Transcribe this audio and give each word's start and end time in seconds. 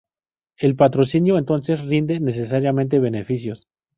El 0.57 0.75
patrocinio, 0.75 1.37
entonces, 1.37 1.81
rinde 1.85 2.19
necesariamente 2.19 2.97
beneficios. 2.97 3.67